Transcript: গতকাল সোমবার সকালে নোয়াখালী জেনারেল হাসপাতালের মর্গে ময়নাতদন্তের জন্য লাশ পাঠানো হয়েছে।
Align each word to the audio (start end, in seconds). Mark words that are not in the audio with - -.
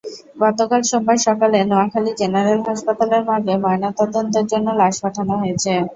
গতকাল 0.39 0.81
সোমবার 0.89 1.17
সকালে 1.27 1.57
নোয়াখালী 1.63 2.11
জেনারেল 2.19 2.59
হাসপাতালের 2.67 3.21
মর্গে 3.27 3.55
ময়নাতদন্তের 3.63 4.45
জন্য 4.51 4.67
লাশ 4.79 4.95
পাঠানো 5.03 5.33
হয়েছে। 5.41 5.71